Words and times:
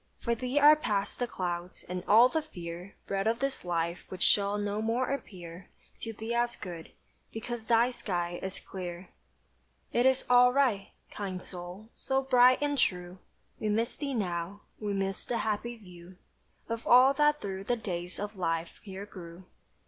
For 0.19 0.33
thee 0.33 0.57
are 0.59 0.75
past 0.75 1.19
the 1.19 1.27
clouds, 1.27 1.83
and 1.83 2.03
all 2.07 2.27
the 2.27 2.41
fear 2.41 2.95
Bred 3.05 3.27
of 3.27 3.37
this 3.37 3.63
life 3.63 3.99
which 4.09 4.23
shall 4.23 4.57
no 4.57 4.81
more 4.81 5.11
appear 5.11 5.69
To 5.99 6.11
thee 6.11 6.33
as 6.33 6.55
good; 6.55 6.91
because 7.31 7.67
thy 7.67 7.91
sky 7.91 8.39
is 8.41 8.59
clear. 8.59 9.09
"It 9.93 10.07
is 10.07 10.25
all 10.27 10.51
right." 10.53 10.89
Kind 11.11 11.43
soul, 11.43 11.89
so 11.93 12.23
bright 12.23 12.57
and 12.63 12.79
true, 12.79 13.19
We 13.59 13.69
miss 13.69 13.95
thee 13.95 14.15
now, 14.15 14.61
we 14.79 14.93
miss 14.93 15.23
the 15.23 15.37
happy 15.37 15.75
view 15.77 16.17
Of 16.67 16.87
all 16.87 17.13
that 17.13 17.39
through 17.39 17.65
the 17.65 17.75
days 17.77 18.19
of 18.19 18.35
life 18.35 18.79
here 18.81 19.05
grew. 19.05 19.43